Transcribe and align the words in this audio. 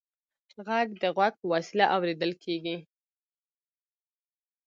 غږ 0.65 0.87
د 1.01 1.03
غوږ 1.15 1.33
په 1.39 1.45
وسیله 1.53 1.85
اورېدل 1.95 2.31
کېږي. 2.43 2.77